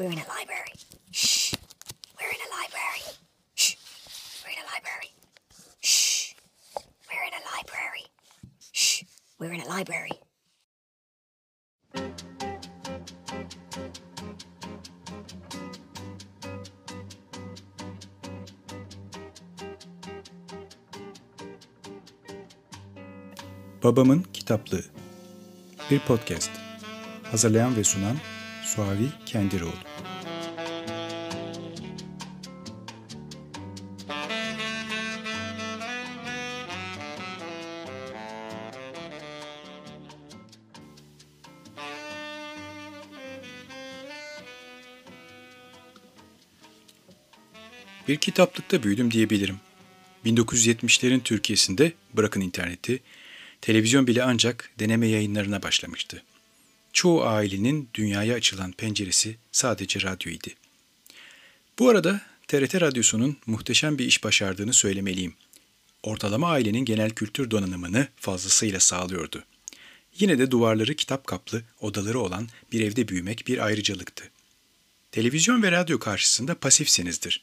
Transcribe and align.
We're 0.00 0.06
in 0.06 0.18
a 0.18 0.28
library. 0.38 0.72
Shh. 1.10 1.52
We're 2.18 2.30
in 2.30 2.40
a 2.46 2.50
library. 2.56 3.02
Shh. 3.54 3.76
We're 4.42 4.52
in 4.52 4.58
a 4.64 4.68
library. 4.72 5.12
Shh. 5.80 6.32
We're 7.10 7.26
in 7.28 7.34
a 7.34 7.42
library. 7.54 8.06
Shh. 8.72 9.04
We're 9.38 9.52
in 9.52 9.60
a 9.60 9.68
library. 9.68 10.12
Babamın 23.84 24.22
Kitaplığı 24.32 24.84
Bir 25.90 26.00
podcast 26.00 26.50
Hazırlayan 27.30 27.76
ve 27.76 27.84
sunan 27.84 28.16
Suavi 28.64 29.08
Kendiroğlu 29.26 29.89
Bir 48.08 48.16
kitaplıkta 48.16 48.82
büyüdüm 48.82 49.10
diyebilirim. 49.10 49.56
1970'lerin 50.26 51.20
Türkiye'sinde 51.20 51.92
bırakın 52.14 52.40
interneti, 52.40 53.02
televizyon 53.60 54.06
bile 54.06 54.22
ancak 54.24 54.70
deneme 54.78 55.08
yayınlarına 55.08 55.62
başlamıştı. 55.62 56.22
Çoğu 56.92 57.24
ailenin 57.24 57.88
dünyaya 57.94 58.34
açılan 58.34 58.72
penceresi 58.72 59.36
sadece 59.52 60.02
radyoydu. 60.02 60.48
Bu 61.78 61.88
arada 61.88 62.20
TRT 62.48 62.80
Radyosu'nun 62.80 63.36
muhteşem 63.46 63.98
bir 63.98 64.06
iş 64.06 64.24
başardığını 64.24 64.74
söylemeliyim. 64.74 65.34
Ortalama 66.02 66.50
ailenin 66.50 66.84
genel 66.84 67.10
kültür 67.10 67.50
donanımını 67.50 68.08
fazlasıyla 68.16 68.80
sağlıyordu. 68.80 69.44
Yine 70.18 70.38
de 70.38 70.50
duvarları 70.50 70.94
kitap 70.94 71.26
kaplı, 71.26 71.62
odaları 71.80 72.20
olan 72.20 72.48
bir 72.72 72.80
evde 72.80 73.08
büyümek 73.08 73.46
bir 73.46 73.66
ayrıcalıktı. 73.66 74.30
Televizyon 75.12 75.62
ve 75.62 75.72
radyo 75.72 75.98
karşısında 75.98 76.54
pasifsinizdir. 76.54 77.42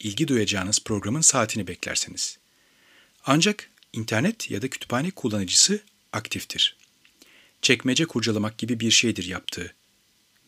İlgi 0.00 0.28
duyacağınız 0.28 0.84
programın 0.84 1.20
saatini 1.20 1.66
beklersiniz. 1.66 2.38
Ancak 3.24 3.70
internet 3.92 4.50
ya 4.50 4.62
da 4.62 4.68
kütüphane 4.68 5.10
kullanıcısı 5.10 5.80
aktiftir. 6.12 6.76
Çekmece 7.62 8.04
kurcalamak 8.04 8.58
gibi 8.58 8.80
bir 8.80 8.90
şeydir 8.90 9.24
yaptığı. 9.24 9.74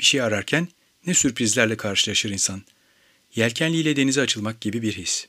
Bir 0.01 0.05
şey 0.05 0.23
ararken 0.23 0.69
ne 1.07 1.15
sürprizlerle 1.15 1.77
karşılaşır 1.77 2.31
insan. 2.31 2.63
Yelkenliyle 3.35 3.97
denize 3.97 4.21
açılmak 4.21 4.61
gibi 4.61 4.83
bir 4.83 4.93
his. 4.93 5.27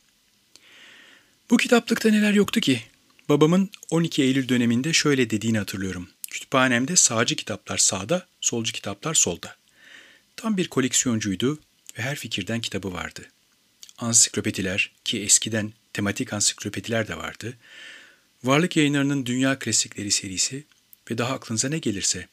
Bu 1.49 1.57
kitaplıkta 1.57 2.09
neler 2.09 2.33
yoktu 2.33 2.59
ki? 2.59 2.81
Babamın 3.29 3.69
12 3.89 4.23
Eylül 4.23 4.49
döneminde 4.49 4.93
şöyle 4.93 5.29
dediğini 5.29 5.57
hatırlıyorum. 5.57 6.09
Kütüphanemde 6.29 6.95
sağcı 6.95 7.35
kitaplar 7.35 7.77
sağda, 7.77 8.27
solcu 8.41 8.73
kitaplar 8.73 9.13
solda. 9.13 9.55
Tam 10.35 10.57
bir 10.57 10.67
koleksiyoncuydu 10.67 11.59
ve 11.97 12.01
her 12.01 12.15
fikirden 12.15 12.61
kitabı 12.61 12.93
vardı. 12.93 13.31
Ansiklopediler 14.01 14.91
ki 15.05 15.21
eskiden 15.21 15.73
tematik 15.93 16.33
ansiklopediler 16.33 17.07
de 17.07 17.17
vardı. 17.17 17.57
Varlık 18.43 18.77
yayınlarının 18.77 19.25
Dünya 19.25 19.59
Klasikleri 19.59 20.11
serisi 20.11 20.63
ve 21.11 21.17
daha 21.17 21.33
aklınıza 21.33 21.69
ne 21.69 21.79
gelirse. 21.79 22.27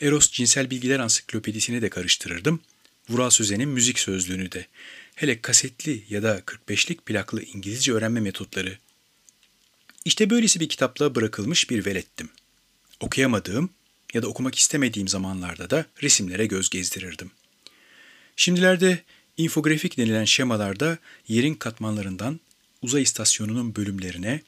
Eros 0.00 0.30
Cinsel 0.30 0.70
Bilgiler 0.70 1.00
Ansiklopedisini 1.00 1.82
de 1.82 1.90
karıştırırdım. 1.90 2.60
Vural 3.08 3.30
Sözen'in 3.30 3.68
müzik 3.68 3.98
sözlüğünü 3.98 4.52
de. 4.52 4.66
Hele 5.14 5.40
kasetli 5.40 6.04
ya 6.08 6.22
da 6.22 6.38
45'lik 6.38 7.06
plaklı 7.06 7.42
İngilizce 7.42 7.92
öğrenme 7.92 8.20
metotları. 8.20 8.78
İşte 10.04 10.30
böylesi 10.30 10.60
bir 10.60 10.68
kitapla 10.68 11.14
bırakılmış 11.14 11.70
bir 11.70 11.84
velettim. 11.84 12.28
Okuyamadığım 13.00 13.70
ya 14.14 14.22
da 14.22 14.26
okumak 14.26 14.58
istemediğim 14.58 15.08
zamanlarda 15.08 15.70
da 15.70 15.86
resimlere 16.02 16.46
göz 16.46 16.70
gezdirirdim. 16.70 17.30
Şimdilerde 18.36 19.02
infografik 19.36 19.98
denilen 19.98 20.24
şemalarda 20.24 20.98
yerin 21.28 21.54
katmanlarından 21.54 22.40
uzay 22.82 23.02
istasyonunun 23.02 23.76
bölümlerine, 23.76 24.42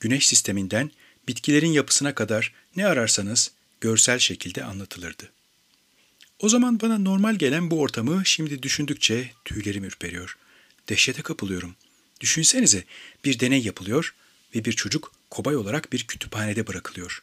güneş 0.00 0.28
sisteminden 0.28 0.90
bitkilerin 1.28 1.72
yapısına 1.72 2.14
kadar 2.14 2.52
ne 2.76 2.86
ararsanız 2.86 3.50
görsel 3.80 4.18
şekilde 4.18 4.64
anlatılırdı. 4.64 5.32
O 6.38 6.48
zaman 6.48 6.80
bana 6.80 6.98
normal 6.98 7.34
gelen 7.34 7.70
bu 7.70 7.80
ortamı 7.80 8.22
şimdi 8.26 8.62
düşündükçe 8.62 9.30
tüylerim 9.44 9.84
ürperiyor. 9.84 10.36
Dehşete 10.88 11.22
kapılıyorum. 11.22 11.74
Düşünsenize 12.20 12.84
bir 13.24 13.40
deney 13.40 13.62
yapılıyor 13.62 14.14
ve 14.54 14.64
bir 14.64 14.72
çocuk 14.72 15.12
kobay 15.30 15.56
olarak 15.56 15.92
bir 15.92 16.06
kütüphanede 16.06 16.66
bırakılıyor. 16.66 17.22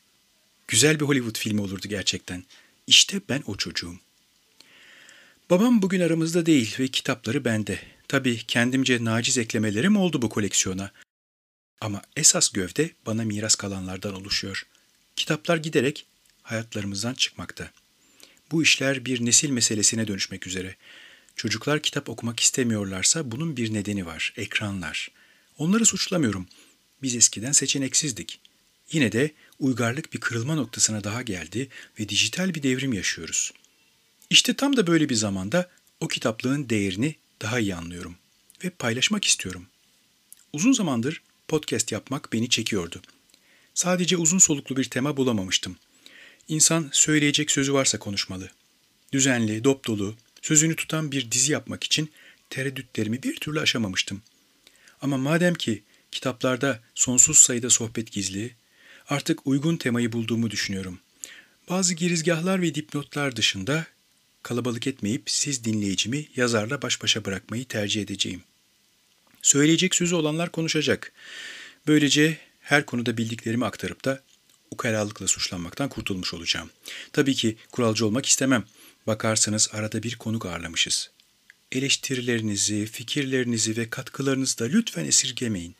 Güzel 0.67 0.99
bir 0.99 1.05
Hollywood 1.05 1.37
filmi 1.37 1.61
olurdu 1.61 1.87
gerçekten. 1.87 2.43
İşte 2.87 3.21
ben 3.29 3.43
o 3.47 3.55
çocuğum. 3.55 3.99
Babam 5.49 5.81
bugün 5.81 5.99
aramızda 5.99 6.45
değil 6.45 6.75
ve 6.79 6.87
kitapları 6.87 7.45
bende. 7.45 7.79
Tabii 8.07 8.37
kendimce 8.47 9.05
naciz 9.05 9.37
eklemelerim 9.37 9.97
oldu 9.97 10.21
bu 10.21 10.29
koleksiyona. 10.29 10.91
Ama 11.81 12.01
esas 12.15 12.49
gövde 12.49 12.91
bana 13.05 13.23
miras 13.23 13.55
kalanlardan 13.55 14.15
oluşuyor. 14.15 14.63
Kitaplar 15.15 15.57
giderek 15.57 16.05
hayatlarımızdan 16.41 17.13
çıkmakta. 17.13 17.71
Bu 18.51 18.63
işler 18.63 19.05
bir 19.05 19.25
nesil 19.25 19.49
meselesine 19.49 20.07
dönüşmek 20.07 20.47
üzere. 20.47 20.75
Çocuklar 21.35 21.81
kitap 21.81 22.09
okumak 22.09 22.39
istemiyorlarsa 22.39 23.31
bunun 23.31 23.57
bir 23.57 23.73
nedeni 23.73 24.05
var, 24.05 24.33
ekranlar. 24.37 25.11
Onları 25.57 25.85
suçlamıyorum. 25.85 26.47
Biz 27.01 27.15
eskiden 27.15 27.51
seçeneksizdik. 27.51 28.39
Yine 28.91 29.11
de 29.11 29.31
uygarlık 29.59 30.13
bir 30.13 30.19
kırılma 30.19 30.55
noktasına 30.55 31.03
daha 31.03 31.21
geldi 31.21 31.69
ve 31.99 32.09
dijital 32.09 32.53
bir 32.55 32.63
devrim 32.63 32.93
yaşıyoruz. 32.93 33.51
İşte 34.29 34.53
tam 34.53 34.77
da 34.77 34.87
böyle 34.87 35.09
bir 35.09 35.15
zamanda 35.15 35.69
o 35.99 36.07
kitaplığın 36.07 36.69
değerini 36.69 37.15
daha 37.41 37.59
iyi 37.59 37.75
anlıyorum 37.75 38.15
ve 38.63 38.69
paylaşmak 38.69 39.25
istiyorum. 39.25 39.67
Uzun 40.53 40.71
zamandır 40.71 41.21
podcast 41.47 41.91
yapmak 41.91 42.33
beni 42.33 42.49
çekiyordu. 42.49 43.01
Sadece 43.73 44.17
uzun 44.17 44.37
soluklu 44.37 44.77
bir 44.77 44.83
tema 44.83 45.17
bulamamıştım. 45.17 45.77
İnsan 46.47 46.89
söyleyecek 46.91 47.51
sözü 47.51 47.73
varsa 47.73 47.99
konuşmalı. 47.99 48.49
Düzenli, 49.13 49.63
dop 49.63 49.87
dolu, 49.87 50.15
sözünü 50.41 50.75
tutan 50.75 51.11
bir 51.11 51.31
dizi 51.31 51.51
yapmak 51.51 51.83
için 51.83 52.11
tereddütlerimi 52.49 53.23
bir 53.23 53.35
türlü 53.35 53.59
aşamamıştım. 53.59 54.21
Ama 55.01 55.17
madem 55.17 55.53
ki 55.53 55.83
kitaplarda 56.11 56.79
sonsuz 56.95 57.37
sayıda 57.37 57.69
sohbet 57.69 58.11
gizli, 58.11 58.55
artık 59.09 59.47
uygun 59.47 59.77
temayı 59.77 60.11
bulduğumu 60.11 60.51
düşünüyorum. 60.51 60.99
Bazı 61.69 61.93
girizgahlar 61.93 62.61
ve 62.61 62.75
dipnotlar 62.75 63.35
dışında 63.35 63.85
kalabalık 64.43 64.87
etmeyip 64.87 65.23
siz 65.25 65.63
dinleyicimi 65.63 66.27
yazarla 66.35 66.81
baş 66.81 67.03
başa 67.03 67.25
bırakmayı 67.25 67.65
tercih 67.65 68.01
edeceğim. 68.01 68.43
Söyleyecek 69.41 69.95
sözü 69.95 70.15
olanlar 70.15 70.51
konuşacak. 70.51 71.11
Böylece 71.87 72.37
her 72.59 72.85
konuda 72.85 73.17
bildiklerimi 73.17 73.65
aktarıp 73.65 74.05
da 74.05 74.23
ukalalıkla 74.71 75.27
suçlanmaktan 75.27 75.89
kurtulmuş 75.89 76.33
olacağım. 76.33 76.69
Tabii 77.13 77.35
ki 77.35 77.57
kuralcı 77.71 78.05
olmak 78.05 78.25
istemem. 78.25 78.63
Bakarsanız 79.07 79.69
arada 79.73 80.03
bir 80.03 80.15
konuk 80.15 80.45
ağırlamışız. 80.45 81.11
Eleştirilerinizi, 81.71 82.85
fikirlerinizi 82.85 83.77
ve 83.77 83.89
katkılarınızı 83.89 84.59
da 84.59 84.65
lütfen 84.65 85.05
esirgemeyin. 85.05 85.75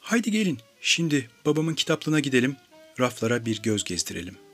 Haydi 0.00 0.30
gelin, 0.30 0.58
şimdi 0.80 1.30
babamın 1.46 1.74
kitaplığına 1.74 2.20
gidelim, 2.20 2.56
raflara 3.00 3.46
bir 3.46 3.62
göz 3.62 3.84
gezdirelim.'' 3.84 4.49